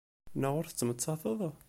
Naɣ 0.39 0.53
ur 0.59 0.65
tettmettateḍ? 0.67 1.41